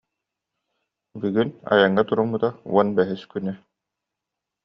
Бүгүн 1.19 1.49
айаҥҥа 1.73 2.03
туруммута 2.07 2.49
уон 2.73 2.87
бэһис 2.95 3.21
күнэ 3.31 3.53